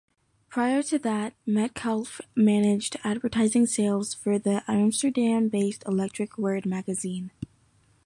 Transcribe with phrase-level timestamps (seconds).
[0.49, 7.29] Prior to that, Metcalfe managed advertising sales for the Amsterdam-based "Electric Word" magazine.